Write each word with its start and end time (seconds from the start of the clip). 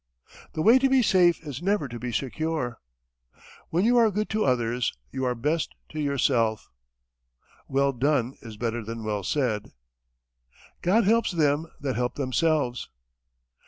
The 0.53 0.63
way 0.63 0.79
to 0.79 0.89
be 0.89 1.03
safe 1.03 1.43
is 1.43 1.61
never 1.61 1.87
to 1.87 1.99
be 1.99 2.11
secure. 2.11 2.79
When 3.69 3.85
you 3.85 3.97
are 3.97 4.09
good 4.09 4.29
to 4.29 4.45
others, 4.45 4.97
you 5.11 5.25
are 5.25 5.35
best 5.35 5.75
to 5.89 5.99
yourself. 5.99 6.71
Well 7.67 7.91
done 7.93 8.35
is 8.41 8.57
better 8.57 8.83
than 8.83 9.03
well 9.05 9.21
said. 9.23 9.73
God 10.81 11.03
helps 11.03 11.29
them 11.29 11.67
that 11.81 11.95
help 11.97 12.15
themselves. 12.15 12.89